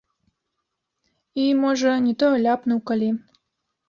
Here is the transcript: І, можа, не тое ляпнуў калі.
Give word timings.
І, 1.41 1.45
можа, 1.63 1.91
не 2.05 2.13
тое 2.23 2.31
ляпнуў 2.47 2.79
калі. 2.91 3.11